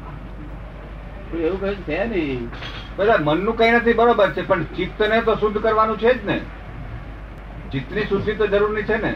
એવું 1.40 1.59
કઈ 1.61 1.83
છે 1.87 2.04
નહીં. 2.04 2.50
બધા 2.97 3.19
મનનું 3.19 3.57
કઈ 3.57 3.73
નથી 3.73 3.95
બરોબર 3.95 4.33
છે 4.33 4.42
પણ 4.42 4.64
ચિત્તને 4.76 5.23
તો 5.23 5.37
શુદ્ધ 5.37 5.59
કરવાનું 5.59 5.99
છે 5.99 6.14
જ 6.14 6.25
ને. 6.25 6.40
ચિત્તની 7.73 8.07
શુદ્ધિ 8.07 8.35
તો 8.35 8.47
જરૂરની 8.47 8.85
છે 8.85 8.97
ને. 8.99 9.12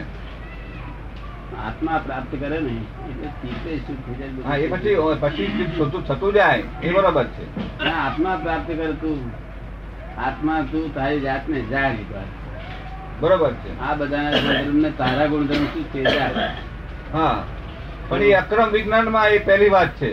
આત્મા 1.65 1.99
પ્રાપ્ત 1.99 2.31
કરે 2.39 2.59
ને 2.59 2.73
એટલે 3.09 3.29
ચિત્તે 3.41 3.71
શું 3.85 3.97
થઈ 4.05 4.15
જાય 4.19 4.43
હા 4.45 4.57
એ 4.57 4.67
પછી 4.67 4.95
પછી 5.21 5.67
શુદ્ધ 5.77 5.97
થતું 6.07 6.33
જાય 6.33 6.63
એ 6.81 6.89
બરોબર 6.89 7.25
છે. 7.35 7.43
આત્મા 7.85 8.37
પ્રાપ્ત 8.37 8.67
કર 8.67 8.93
તું 9.01 9.19
આત્મા 10.17 10.61
તું 10.71 10.93
તારી 10.93 11.21
જાતને 11.21 11.61
જાણ. 11.69 11.97
બરોબર 13.21 13.53
છે. 13.53 13.69
આ 13.81 13.95
બધા 13.95 14.31
ગુણધર્મને 14.31 14.91
તારા 14.91 15.27
ગુણધર્મ 15.27 15.65
શું 15.73 15.85
છે? 15.91 16.01
હા. 17.13 17.43
પણ 18.09 18.21
એ 18.23 18.33
અક્રમ 18.33 18.69
વિજ્ઞાનમાં 18.69 19.29
એ 19.29 19.37
પહેલી 19.39 19.69
વાત 19.69 19.91
છે. 20.01 20.11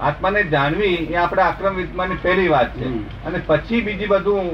આત્માને 0.00 0.42
જાણવી 0.44 0.96
એ 1.12 1.14
આપણા 1.16 1.48
અક્રમ 1.48 1.76
વિજ્ઞાન 1.76 2.18
પહેલી 2.22 2.48
વાત 2.48 2.70
છે. 2.76 2.88
અને 3.26 3.38
પછી 3.46 3.80
બીજી 3.80 4.06
બધું 4.06 4.46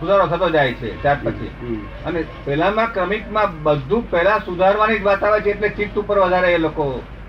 સુધારો 0.00 0.26
થતો 0.26 0.48
જાય 0.50 0.72
છે 0.72 0.88
ત્યાર 1.02 1.18
પછી. 1.24 1.50
અને 2.06 2.20
પેલામાં 2.44 2.92
ક્રમિકમાં 2.92 3.62
બધું 3.62 4.10
પહેલા 4.10 4.38
સુધારવાની 4.38 4.98
જ 4.98 5.02
વાત 5.02 5.22
આવે 5.24 5.40
છે 5.40 5.50
એટલે 5.50 5.68
ચિત્ત 5.68 5.98
ઉપર 5.98 6.18
વધારે 6.18 6.54
એ 6.54 6.58
લોકો 6.58 6.86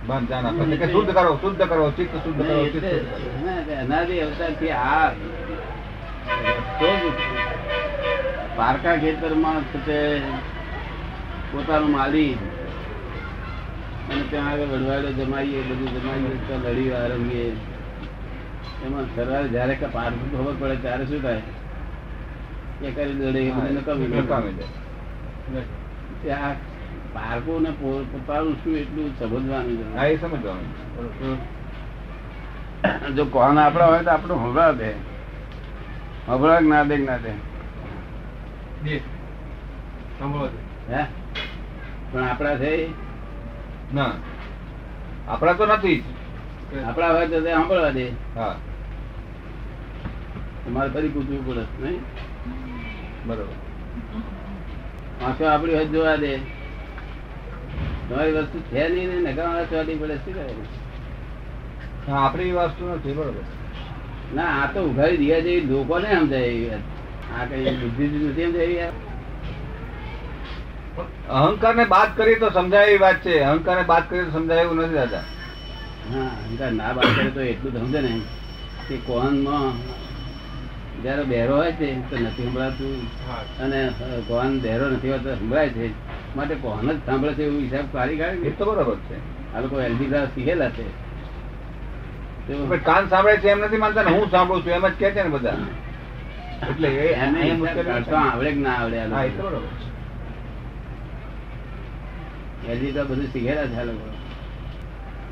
ધ્યાન 0.07 0.45
આપે 0.45 0.63
છે. 0.65 0.77
કે 0.77 0.87
શુદ્ધ 0.87 1.11
કરો 1.11 1.37
શુદ્ધ 1.41 1.63
કરો 1.63 1.91
ચિત્ત 1.91 2.13
શુદ્ધ 2.23 2.41
કરો 2.41 2.59
ના, 3.45 3.59
અનાદિ 3.81 4.15
અવતારથી 4.19 4.71
આ 4.71 5.11
પારકા 8.57 8.97
ખેતરમાં 8.97 9.61
પોતાનું 11.51 11.91
માલી 11.91 12.31
અને 14.05 14.23
ત્યાં 14.25 14.49
આગળ 14.49 14.71
વડવાડો 14.71 15.09
જમાઈએ 15.17 15.61
બધું 15.67 15.93
જમાઈએ 15.95 16.35
તો 16.43 16.53
લડી 16.63 16.91
આરંભીએ 16.93 17.47
એમાં 18.81 19.07
સરવાળે 19.15 19.49
જયારે 19.49 19.75
કે 19.75 19.87
પારકું 19.89 20.29
ખબર 20.31 20.55
પડે 20.59 20.75
ત્યારે 20.79 21.05
શું 21.05 21.21
થાય? 21.21 21.43
એ 22.81 22.91
કરી 22.91 23.15
દોડે 23.15 23.39
એ 23.41 23.51
બધું 23.51 23.75
નકામી. 23.77 24.55
ત્યાં 26.21 26.55
ને 27.57 27.71
પોતાનું 28.11 28.55
શું 28.61 28.75
એટલું 28.75 29.09
સમજવાનું. 29.15 29.93
હા 29.95 30.05
એ 30.05 30.17
સમજવાનું. 30.17 30.69
જો 33.15 33.23
કોણ 33.27 33.57
આપડા 33.57 33.87
હોય 33.87 34.03
તો 34.03 34.11
આપણું 34.11 34.41
હંભળા 34.41 34.73
દે. 34.73 34.89
હંભળા 36.27 36.61
ના 36.63 36.83
દે 36.83 36.97
ના 36.99 37.19
દે? 37.19 37.31
પણ 42.07 42.23
આપડા 42.23 42.57
છે 42.57 42.71
ના. 43.95 44.11
આપણા 45.27 45.53
તો 45.53 45.65
નથી. 45.65 46.03
આપણા 46.87 47.07
હવે 47.07 47.27
તો 47.27 47.41
સાંભળવા 47.41 47.89
દે. 47.89 48.07
હા. 48.35 48.55
તમારે 50.65 50.89
ફરી 50.89 51.07
પૂછવું 51.07 51.47
પડે 51.47 51.61
નહીં? 51.83 52.01
બરોબર. 53.27 53.53
આંખો 55.25 55.45
આપડી 55.45 55.73
હોય 55.73 55.85
જોવા 55.85 56.15
દે. 56.15 56.37
તમારી 58.09 58.31
વસ્તુ 58.31 58.59
છે 58.59 58.89
નહીં 58.89 59.09
ને 59.09 59.31
નકામા 59.31 59.63
ચોટી 59.63 59.95
પડે 59.95 60.15
શું 60.15 60.33
કરે? 60.33 60.53
હા 62.07 62.25
આપણી 62.25 62.51
વસ્તુ 62.51 62.89
નથી 62.89 63.13
બરોબર. 63.13 63.43
ના 64.35 64.63
આ 64.63 64.71
તો 64.73 64.83
ઉઘાડી 64.83 65.17
દીયા 65.17 65.39
જેવી 65.39 65.61
લોકોને 65.61 66.15
સમજાય. 66.15 66.75
આ 67.39 67.45
કઈ 67.45 67.75
બુદ્ધિ 67.75 68.07
નથી 68.07 68.45
સમજાય. 68.45 68.91
અહંકાર 71.37 71.73
ને 71.75 71.85
બાદ 71.87 72.09
કરીએ 72.15 72.39
તો 72.39 72.49
સમજાય 72.51 72.87
એવી 72.87 72.99
વાત 72.99 73.17
છે. 73.21 73.33
અહંકાર 73.43 73.77
ને 73.77 73.85
બાદ 73.85 74.03
કરીએ 74.07 74.25
તો 74.25 74.31
સમજાય 74.33 74.63
એવું 74.63 74.77
નથી 74.79 74.97
દાદા. 74.97 75.23
હા 76.05 76.29
અહંકાર 76.39 76.71
ના 76.73 76.93
બાદ 76.93 77.09
કરે 77.13 77.29
તો 77.31 77.41
એટલું 77.43 77.75
સમજે 77.79 77.99
ને. 78.01 78.13
કે 78.87 78.95
કોહનમાં 79.01 79.73
જયારે 80.97 81.23
બહેરો 81.25 81.55
હોય 81.55 81.71
છે 81.73 81.87
તો 82.09 82.15
નથી 82.17 82.45
સંભળાતું. 82.45 82.99
અને 83.59 83.79
કોહન 84.27 84.51
બહેરો 84.61 84.85
નથી 84.89 85.11
હોતો 85.11 85.29
સંભળાય 85.35 85.71
છે. 85.71 85.85
માટે 86.35 86.55
કોહન 86.57 86.87
જ 86.87 86.97
સાંભળે 87.01 87.33
છે 87.35 87.43
એવું 87.43 87.61
હિસાબ 87.61 87.87
કાઢી 87.91 88.21
એ 88.43 88.53
તો 88.53 88.63
બરોબર 88.69 88.97
છે. 89.03 89.17
આ 89.49 89.59
લોકો 89.59 89.75
એલજી 89.81 90.07
ક્લાસ 90.07 90.29
શીખેલા 90.33 90.71
છે. 90.71 90.85
કાન 92.81 93.09
સાંભળે 93.09 93.39
છે 93.39 93.49
એમ 93.49 93.59
નથી 93.61 93.77
માનતા 93.77 94.05
હું 94.09 94.29
સાંભળું 94.29 94.63
છું 94.63 94.73
એમ 94.73 94.85
જ 94.87 94.95
કે 94.97 95.07
છે 95.11 95.21
ને 95.23 95.29
બધા 95.29 95.57
એટલે 96.63 96.89
એ 96.99 97.07
એને 97.19 97.41
આવડે 98.23 98.49
કે 98.49 98.59
ના 98.59 98.75
આવડે 98.75 98.99
આ 102.65 102.73
હા 102.73 102.75
એ 102.75 102.91
તો 102.91 102.93
લોકો. 102.93 102.93
બરોબર 102.93 102.93
છે 102.93 102.93
એલજી 102.93 102.93
તો 102.93 103.05
બધું 103.05 103.27
શીખેલા 103.31 103.67
છે 103.67 103.83
લોકો 103.85 104.07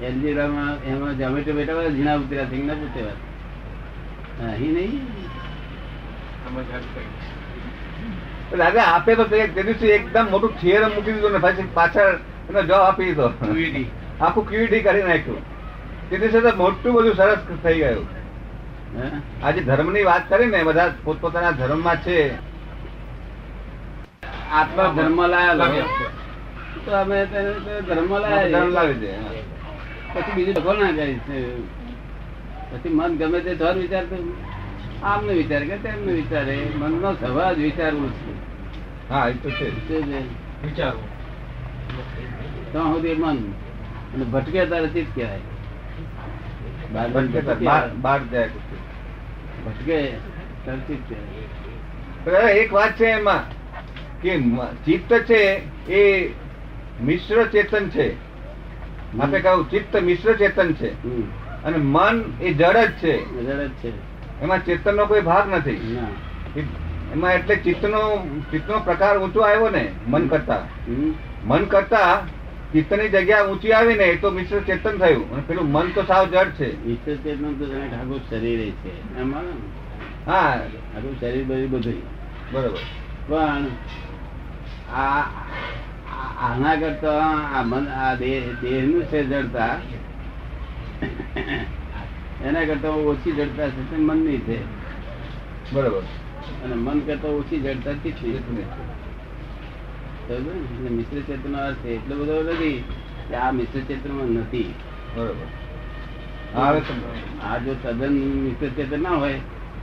એલજી 0.01 0.31
એમાં 0.31 1.17
ઝોમેટો 1.17 1.53
બેટા 1.53 1.75
બધા 1.75 1.89
ઝીણા 1.89 2.15
ઉતર્યા 2.15 2.49
છે 2.49 2.57
ના 2.57 2.75
ઉતર્યા 2.75 3.17
અહીં 4.49 4.73
નહીં 4.73 5.07
દાદા 8.57 8.85
આપે 8.85 9.15
તો 9.15 9.23
તે 9.25 9.63
દિવસે 9.63 9.87
એકદમ 9.87 10.29
મોટું 10.29 10.55
થિયરમ 10.59 10.91
મૂકી 10.93 11.13
દીધું 11.13 11.31
ને 11.31 11.39
પછી 11.39 11.67
પાછળ 11.73 12.11
એનો 12.49 12.61
જવાબ 12.61 12.81
આપી 12.81 13.05
દીધો. 13.05 13.27
આખું 14.21 14.49
ક્યુટી 14.49 14.81
કરી 14.81 15.03
નાખ્યું. 15.03 15.43
તે 16.09 16.17
દિવસે 16.17 16.41
તો 16.41 16.55
મોટું 16.55 16.93
બધું 16.93 17.15
સરસ 17.15 17.39
થઈ 17.63 17.77
ગયું. 17.77 18.07
હે? 18.97 19.11
આજે 19.43 19.61
ધર્મની 19.61 20.03
વાત 20.03 20.29
કરી 20.29 20.45
ને 20.45 20.63
બધા 20.63 20.89
પોતપોતાના 21.03 21.51
ધર્મમાં 21.51 21.97
છે. 21.97 22.33
આત્મા 24.51 24.87
ધર્મ 24.87 25.25
લાયા. 25.25 26.22
તો 26.85 26.91
અમે 26.91 27.25
ધર્મ 27.87 28.17
લાવી 28.17 28.93
દે 28.93 29.11
પછી 30.13 30.31
બીજું 30.35 30.53
ડખો 30.53 30.73
ના 30.73 30.91
કરી 30.91 31.15
પછી 32.71 32.89
મન 32.89 33.17
ગમે 33.17 33.39
તે 33.39 33.55
થોર 33.55 33.73
વિચાર 33.73 34.03
તો 34.03 34.33
આમને 35.03 35.33
વિચાર 35.33 35.63
કે 35.63 35.77
તેમને 35.77 36.13
વિચારે. 36.13 36.67
મનનો 36.75 37.13
સ્વભાવ 37.13 37.53
જ 37.53 37.59
વિચારવું 37.59 38.13
છે. 38.13 38.33
હા 39.09 39.27
એ 39.27 39.33
તો 39.33 39.49
છે 39.49 39.69
વિચારવું. 40.65 41.07
ત્યાં 42.71 42.93
સુધી 42.93 43.15
મન. 43.15 43.37
અને 44.13 44.23
ભટકે 44.23 44.65
તારે 44.65 44.87
ચિત 44.87 45.05
કહેવાય. 45.15 45.39
જાય 48.31 48.47
ભટકે 49.65 50.11
તારે 50.65 50.79
ચિત્ત 50.79 51.13
કહેવાય. 52.25 52.53
એક 52.53 52.73
વાત 52.73 52.91
છે 52.91 53.05
એમાં. 53.05 53.63
કે 54.21 54.39
ચિત્ત 54.85 55.13
છે 55.13 55.61
એ 55.91 56.29
મિશ્ર 57.03 57.47
ચેતન 57.47 57.89
છે. 57.89 58.13
આપણે 59.21 59.39
કહ્યું 59.39 59.71
ચિત્ત 59.71 59.97
મિશ્ર 59.97 60.33
ચેતન 60.33 60.73
છે. 60.73 61.03
અને 61.63 61.77
મન 61.77 62.23
એ 62.41 62.53
જડ 62.53 62.77
જ 62.77 62.91
છે. 62.91 63.43
જડ 63.43 63.59
જ 63.61 63.69
છે. 63.69 63.89
એમાં 64.41 64.65
ચેતનનો 64.65 65.05
કોઈ 65.05 65.21
ભાગ 65.21 65.53
નથી. 65.53 65.97
એમાં 67.13 67.33
એટલે 67.33 67.55
ચિત્તનો 67.55 68.27
ચિત્તનો 68.51 68.79
પ્રકાર 68.79 69.19
ઊંચો 69.19 69.39
આવ્યો 69.39 69.69
ને 69.69 69.91
મન 70.07 70.27
કરતા. 70.27 70.67
મન 71.45 71.65
કરતા 71.65 72.21
ચિત્તની 72.73 73.09
જગ્યા 73.09 73.45
ઊંચી 73.45 73.71
આવી 73.71 73.93
ને 73.93 74.03
એ 74.03 74.17
તો 74.17 74.31
મિશ્ર 74.31 74.59
ચેતન 74.59 74.97
થયું. 74.97 75.33
અને 75.33 75.43
પેલું 75.47 75.71
મન 75.71 75.91
તો 75.91 76.03
સાવ 76.03 76.25
જડ 76.25 76.49
છે. 76.49 76.87
મિશ્ર 76.87 77.15
ચેતન 77.15 77.53
તો 77.53 77.65
જાણે 77.65 77.87
કે 77.87 78.29
શરીર 78.29 78.71
છે. 78.71 79.19
એમાં 79.19 79.43
હા. 80.25 80.39
આખું 80.95 81.19
શરીર 81.19 81.43
બધું 81.43 81.71
બધું 81.71 81.93
બરોબર. 82.51 82.77
પણ 83.27 83.65
આ- 84.95 85.29
આના 86.47 86.75
કરતા 86.75 87.19
આ 87.57 87.63
મન 87.63 87.85
આ 87.87 88.15
દેહ 88.15 88.43
દેહનું 88.61 89.03
છે 89.11 89.19
જડતા. 89.23 89.75
એના 92.45 92.65
કરતા 92.65 92.89
ઓછી 93.11 93.31
જડતા 93.31 93.69
છે 93.75 93.81
તે 93.89 93.95
મનની 93.97 94.41
છે. 94.47 94.57
બરોબર. 95.73 96.03
અને 96.63 96.75
મન 96.75 96.99
કરતા 96.99 97.35
ઓછી 97.39 97.61
જડતા 97.65 97.95
ને? 98.55 98.65
એટલે 100.29 100.89
મિશ્ર 100.89 101.19
ચેતન 101.27 101.55
અર્થ 101.55 101.85
એટલો 101.85 102.15
બધો 102.15 102.35
નથી 102.43 102.77
કે 103.29 103.35
આ 103.35 103.51
મિશ્ર 103.51 103.81
ચેતનમાં 103.87 104.31
નથી. 104.37 104.69
બરોબર. 105.15 105.47
આ 106.55 107.57
જો 107.57 107.73
તદ્દન 107.83 108.15
મિશ્ર 108.45 108.69
ચેતન 108.77 109.03
ના 109.03 109.17
હોય 109.23 109.39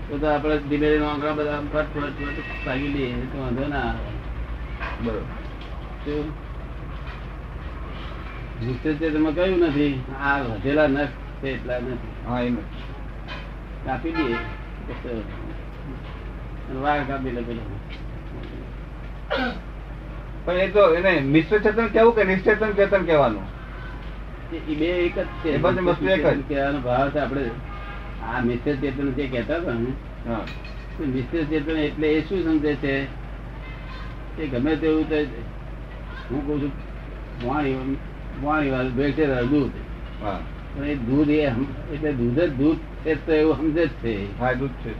તો 0.08 0.18
તો 0.18 0.26
આપણે 0.26 0.56
ધીમે 0.70 0.86
ધીમે 0.92 1.06
આંકડા 1.06 1.32
બધા 1.32 1.60
ફટ 1.72 1.92
ફટ 1.94 2.18
ફટ 2.36 2.64
ભાગી 2.64 2.92
લઈએ. 2.94 3.12
તો 3.32 3.36
વાંધો 3.38 3.68
ના 3.68 3.84
આવે. 3.90 4.10
બરોબર. 5.04 5.39
કયું 6.04 6.32
નથી? 9.58 10.00
આ 10.22 10.38
વધેલા 10.38 10.86
નખ 10.86 11.08
છે 11.42 11.48
એટલા 11.48 11.78
નથી. 11.78 11.96
હા 12.26 12.40
એમ 12.40 12.56
કાપી 13.84 14.12
દઈએ. 14.12 14.36
વાઘ 16.82 17.08
કાપી 17.08 17.30
લે 17.30 17.42
પણ 20.44 20.56
એ 20.56 20.68
તો 20.68 20.94
એને 20.94 21.20
મિશ્ર 21.20 21.58
ચેતન 21.58 21.86
કેવું 21.86 22.14
કે 22.14 22.24
નિશ્ચેતન 22.24 22.72
ચેતન 22.72 23.04
કહેવાનું? 23.04 23.42
એ 24.68 24.74
બે 24.74 24.84
એક 24.84 25.18
જ 25.18 25.26
છે. 25.44 25.58
બધી 25.58 25.80
વસ્તુ 25.80 26.06
એક 26.06 26.26
જ. 26.26 26.42
કહેવાનો 26.48 26.80
ભાવ 26.80 27.10
છે 27.10 27.18
આપણે. 27.18 27.50
આ 28.22 28.40
મિશ્ર 28.40 28.74
ચેતન 28.74 29.12
જે 29.12 29.26
કહેતા 29.26 29.56
હતા 29.56 29.72
ને 29.72 29.92
હા. 30.28 30.40
મિશ્ર 31.00 31.44
ચેતન 31.44 31.76
એટલે 31.76 32.08
એ 32.08 32.20
શું 32.20 32.44
સમજે 32.44 32.74
છે? 32.74 33.06
કે 34.36 34.46
ગમે 34.46 34.76
તેવું 34.76 35.08
તો 35.08 35.14
હું 36.30 36.46
કહું 36.46 36.60
છું 36.62 36.72
વાણી 37.48 37.96
વાણી 38.42 38.70
વાળું 38.70 38.96
ભેળ 38.96 39.46
દૂધ. 39.46 39.70
પણ 40.76 40.84
એ 40.84 40.94
દૂધ 40.94 41.28
એ 41.28 41.46
એટલે 41.92 42.12
દૂધ 42.12 42.40
જ 42.40 42.52
દૂધ 42.52 42.76
છે 43.04 43.26
તો 43.26 43.32
એવું 43.32 43.56
સમજે 43.56 43.86
જ 43.86 43.90
છે. 43.90 44.38
હા 44.38 44.52
દૂધ 44.52 44.70
છે? 44.70 44.90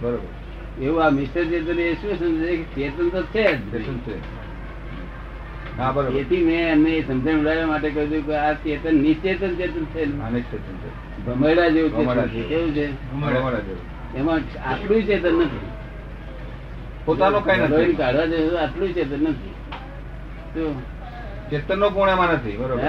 બરોબર. 0.00 0.82
એવું 0.82 1.04
આ 1.04 1.10
મિશ્ર 1.10 1.44
ચેતન 1.44 1.78
એ 1.78 1.94
શું 1.94 2.18
સમજે 2.18 2.56
કે 2.56 2.62
ચેતન 2.62 3.08
તો 3.08 3.22
છે 3.22 3.56
જ 3.56 3.58
છે. 4.06 4.14
હા 5.78 5.92
બરોબર. 5.92 6.18
એથી 6.18 6.44
મેં 6.44 6.68
એમને 6.68 6.90
એ 6.90 7.08
સમજણ 7.08 7.38
ઉડાવવા 7.38 7.66
માટે 7.66 7.90
કહ્યું 7.90 8.26
કે 8.26 8.34
આ 8.34 8.52
ચેતન 8.52 8.94
નિશ્ચેતન 8.94 9.54
ચેતન 9.54 9.84
છે 9.84 10.18
હા 10.18 10.30
નિશ્ચેતન 10.30 10.76
છે. 10.76 11.22
ભમેડા 11.26 11.68
જેવું 11.68 11.96
ચેતન 11.96 12.28
છે. 12.28 12.42
કેવું 12.42 12.74
છે? 12.74 13.12
ભમરડા 13.12 13.50
જેવું. 13.50 14.16
એમાં 14.18 14.36
આટલું 14.70 15.06
ચેતન 15.06 15.34
નથી. 15.34 15.66
પોતાનું 17.04 17.44
કઈ 17.44 17.58
નથી. 17.58 17.92
કાઢવા 17.92 18.26
જેવું 18.26 18.60
આટલું 18.60 18.94
ચેતન 18.94 19.22
નથી? 19.22 19.51
ચેતન 21.50 21.78
નો 21.78 21.90
ગુણ 21.90 22.08
એમાં 22.08 22.34
નથી 22.34 22.56
બરોબર. 22.56 22.80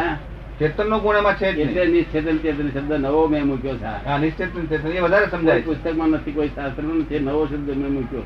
ચેતન 0.59 0.87
નો 0.87 0.99
ગુણ 0.99 1.17
એમાં 1.17 1.35
છે 1.35 1.47
એટલે 1.47 1.85
નિશ્ચેતન 1.87 2.37
ચેતન 2.37 2.69
શબ્દ 2.71 2.91
નવો 2.99 3.27
મેં 3.27 3.47
મૂક્યો 3.47 3.75
છે. 3.75 3.85
હા 4.05 4.17
નિશ્ચેતન 4.17 4.67
ચેતન 4.67 4.87
એ 4.89 5.01
વધારે 5.01 5.27
સમજાય 5.27 5.61
પુસ્તકમાં 5.61 6.09
નથી 6.09 6.33
કોઈ 6.33 6.51
શાસ્ત્રમાં 6.55 6.97
નથી 6.97 7.19
નવો 7.19 7.47
શબ્દ 7.47 7.69
મેં 7.77 7.91
મૂક્યો. 7.91 8.23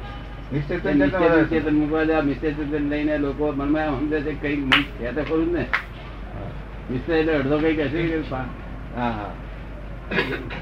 ચેતન 0.52 0.98
નિશ્ચેતન 0.98 1.24
વધારે 1.24 1.48
ચેતન 1.48 1.76
મૂકવા 1.76 2.24
ચેતન 2.42 2.90
લઈને 2.90 3.18
લોકો 3.18 3.52
મનમાં 3.52 4.00
સમજે 4.00 4.22
છે 4.22 4.34
કઈ 4.34 4.56
મન 4.58 4.84
છે 5.00 5.14
તો 5.14 5.22
ખરું 5.24 5.52
ને? 5.52 5.64
મિશ્ર 6.90 7.12
એટલે 7.12 7.34
અડધો 7.36 7.58
કઈ 7.58 7.76
કહેશે 7.76 8.00
હા 8.96 9.12
હા. 9.12 9.32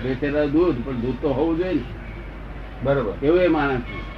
બેચેલા 0.04 0.48
દૂધ 0.48 0.78
પણ 0.86 1.02
દૂધ 1.02 1.20
તો 1.22 1.34
હોવું 1.34 1.58
જોઈએ 1.58 1.74
ને. 1.74 1.84
બરોબર. 2.84 3.14
એવું 3.22 3.42
એ 3.42 3.48
માણસ 3.48 3.84
છે. 3.84 4.15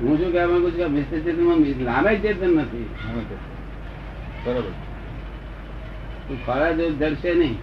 હું 0.00 0.18
શું 0.18 0.32
કહેવા 0.32 0.46
માંગુ 0.46 0.70
છું 0.70 0.78
કે 0.78 0.84
મિશ્ર 0.84 1.18
ચેતનમાં 1.18 1.84
નામે 1.84 2.16
ચેતન 2.16 2.50
નથી. 2.50 2.90
બરોબર. 4.44 4.72
ખરા 6.46 6.72
જેવું 6.72 6.98
જડશે 6.98 7.34
નહીં. 7.34 7.58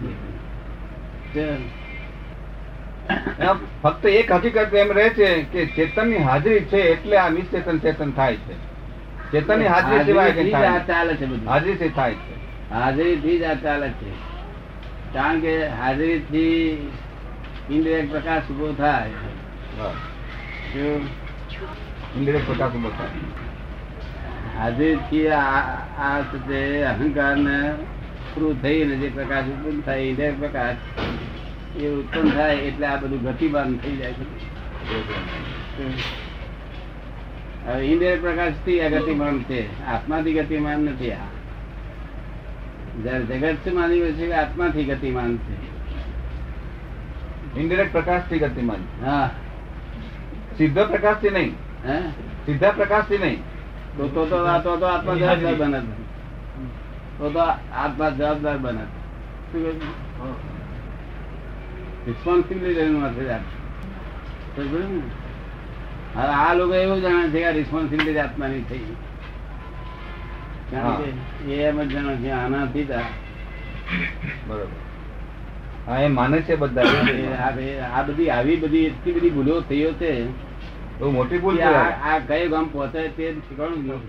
ફક્ત 3.82 4.06
એક 4.06 4.32
હકીકત 4.32 4.74
એમ 4.74 4.92
રહે 4.92 5.08
છે 5.08 5.42
કે 5.42 5.66
ચેતનની 5.66 6.16
હાજરી 6.16 6.60
છે 6.60 6.76
એટલે 6.76 7.16
આ 7.16 7.28
નિશ્ચેતન 7.28 7.78
ચેતન 7.78 8.10
થાય 8.10 8.36
છે. 8.36 8.54
ચેતનની 9.32 9.66
હાજરી 9.66 10.04
સિવાય 10.04 10.32
જ. 10.32 10.86
ચાલે 10.86 11.14
છે 11.14 11.26
બધું. 11.26 11.48
હાજરીથી 11.48 11.88
થાય 11.88 12.14
છે. 12.14 12.34
હાજરીથી 12.70 13.38
જ 13.38 13.42
આ 13.42 13.54
ચાલે 13.54 13.88
છે. 13.88 14.10
કારણ 15.14 15.40
કે 15.40 15.66
હાજરીથી 15.66 16.72
ઇન્દ્રિય 17.70 18.06
પ્રકાશ 18.06 18.42
ઊભો 18.50 18.74
થાય. 18.78 19.10
હા. 19.78 19.90
શું? 20.72 20.84
ઇન્દ્રિય 20.84 20.94
પ્રકાશ 20.94 21.60
ઊભો 21.60 21.66
થાય 21.66 21.97
હાજરીથી 24.58 24.98
થી 25.10 25.28
આ 25.28 26.22
છે 26.22 26.48
તે 26.48 26.84
અહંકારને 26.84 27.72
પૂરું 28.34 28.62
થઈને 28.62 28.96
જે 28.96 29.10
પ્રકાશ 29.14 29.44
ઉત્પન્ન 29.44 29.80
થાય 29.80 30.00
એ 30.00 30.30
પ્રકાશ 30.30 30.76
એ 31.76 31.88
ઉત્પન્ન 31.88 32.30
થાય 32.30 32.54
એટલે 32.54 32.86
આ 32.86 32.96
બધું 32.96 33.22
ગતિમાન 33.22 33.76
થઈ 33.76 33.96
જાય 33.96 34.12
છે. 34.12 34.48
હવે 37.66 37.86
ઇન્દ્રિય 37.86 38.16
પ્રકાશથી 38.16 38.80
આ 38.80 38.88
ગતિમાન 38.88 39.42
છે. 39.42 39.86
આત્માથી 39.86 40.32
ગતિમાન 40.32 40.80
નથી 40.80 41.12
આ. 41.12 41.16
જયારે 43.04 43.24
જગત 43.24 43.54
છે 43.54 43.70
માની 43.70 44.00
પછી 44.00 44.32
આત્માથી 44.32 44.84
ગતિમાન 44.84 45.36
છે. 45.36 45.78
ઇન્ડિરેક્ટ 47.60 47.92
પ્રકાશથી 47.92 48.38
ગતિમાન. 48.38 49.06
હા. 49.06 49.30
સીધો 50.58 50.84
પ્રકાશથી 50.84 51.30
નહીં. 51.30 51.67
હે? 51.86 52.00
સીધા 52.46 52.70
પ્રકાશથી 52.70 53.18
નહીં. 53.18 53.42
તો 53.96 54.08
તો 54.08 54.26
તો 54.26 54.36
આ- 54.44 54.58
તો 54.60 54.76
તો 54.76 54.86
આત્મા 54.86 55.14
જવાબદાર 55.20 55.54
બને. 55.54 55.78
તો 57.18 57.30
તો 57.30 57.38
આત્મા 57.74 58.10
જવાબદાર 58.10 58.58
બને 58.58 58.82
છે. 58.82 59.08
રિસ્પોન્સિબિલિટી 62.06 62.80
એનું 62.80 63.04
અર્થ 63.04 63.18
આ. 63.18 63.36
હવે 66.14 66.32
આ 66.32 66.54
લોકો 66.54 66.74
એવું 66.74 67.00
જાણે 67.00 67.28
છે 67.28 67.40
કે 67.40 67.52
રિસ્પોન્સિબિલિટી 67.52 68.18
આત્માની 68.18 68.60
થઈ. 68.62 68.80
એ 71.48 71.54
એમ 71.54 71.82
જ 71.82 71.88
જાણે 71.88 72.16
છે 72.16 72.30
આનાથી 72.30 72.84
જ 72.84 72.90
આ- 72.90 73.00
બરોબર. 74.46 74.66
હા 75.86 75.98
એ 76.00 76.08
માને 76.08 76.40
છે 76.40 76.56
બધા. 76.56 76.82
આ 77.94 78.02
બધી 78.02 78.30
આવી 78.30 78.56
બધી 78.56 78.78
એટલી 78.78 79.12
બધી 79.12 79.30
ભૂલો 79.30 79.60
થયો 79.60 79.92
છે 79.92 80.47
મોટી 81.00 81.38
ભૂલ 81.38 81.60
આ 81.62 82.18
કઈ 82.20 82.48
ગામ 82.48 82.66
પહોંચે 82.68 83.08
તે 83.08 83.34
શીખવાડું 83.40 84.00